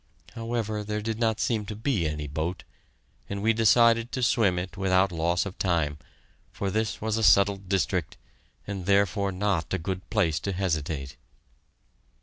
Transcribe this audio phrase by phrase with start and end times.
[0.33, 2.63] However, there did not seem to be any boat,
[3.29, 5.99] and we decided to swim it without loss of time,
[6.51, 8.17] for this was a settled district,
[8.65, 11.17] and therefore not a good place to hesitate.